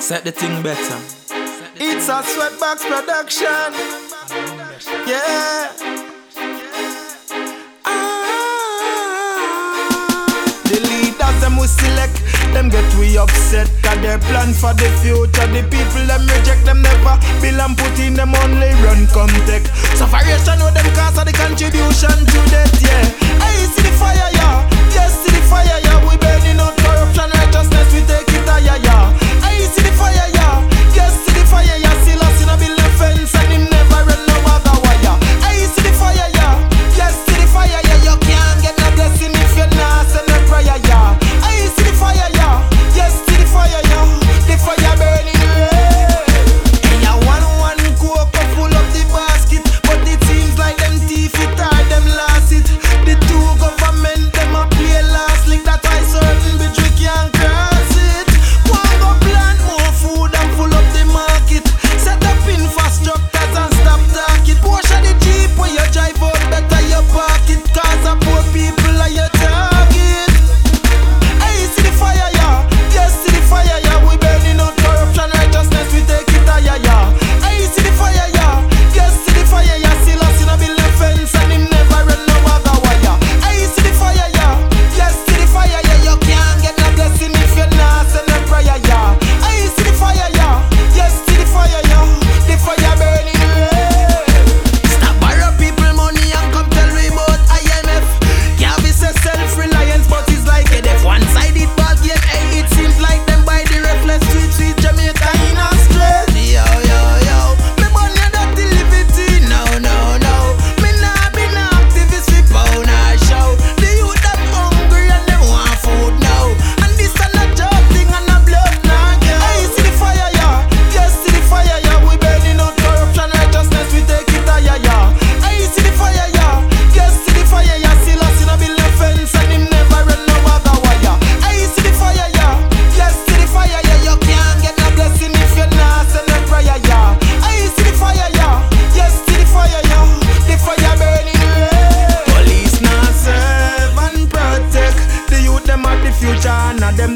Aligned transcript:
Set 0.00 0.24
the 0.24 0.32
thing 0.32 0.62
better. 0.62 0.98
It's 1.76 2.08
a 2.08 2.22
Sweatboxx 2.22 2.80
production. 2.88 3.70
Yeah. 5.06 5.70
Ah. 7.84 8.30
The 10.64 10.80
leaders 10.80 11.40
them 11.40 11.56
we 11.58 11.66
select. 11.66 12.16
Them 12.52 12.68
get 12.68 12.94
we 12.98 13.16
upset 13.16 13.70
Cause 13.80 14.02
their 14.02 14.18
plan 14.18 14.52
for 14.52 14.74
the 14.74 14.90
future 14.98 15.46
The 15.54 15.62
people 15.70 16.02
them 16.10 16.26
reject 16.26 16.66
them 16.66 16.82
never 16.82 17.14
Bill 17.38 17.60
and 17.62 17.78
Putin 17.78 18.16
them 18.16 18.34
only 18.34 18.74
run 18.82 19.06
come 19.14 19.30
tech 19.46 19.62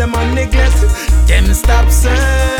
them 0.00 0.14
a 0.14 0.34
neglect. 0.34 0.80
Them 1.28 1.52
stop 1.52 1.90
saying. 1.90 2.59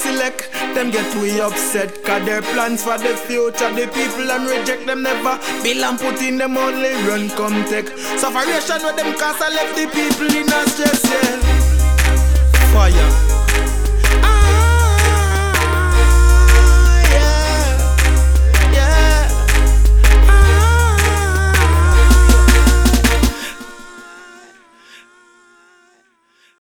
select. 0.00 0.50
Them 0.74 0.90
get 0.90 1.14
we 1.20 1.40
upset, 1.40 1.92
cause 2.04 2.24
their 2.24 2.42
plans 2.42 2.82
for 2.82 2.96
the 2.98 3.14
future, 3.28 3.70
the 3.74 3.86
people 3.92 4.30
and 4.30 4.48
reject 4.48 4.86
them 4.86 5.02
never. 5.02 5.38
Bill 5.62 5.84
and 5.84 5.98
put 5.98 6.20
in 6.22 6.38
them 6.38 6.56
only 6.56 6.92
run 7.08 7.28
come 7.30 7.64
take. 7.68 7.88
Sufferation 8.18 8.80
with 8.84 8.96
them 8.96 9.12
cause 9.18 9.40
I 9.40 9.48
left 9.52 9.76
the 9.76 9.86
people 9.92 10.30
in 10.40 10.48
a 10.48 10.60
stress, 10.68 11.04
yeah. 11.04 11.36
Fire. 12.72 13.29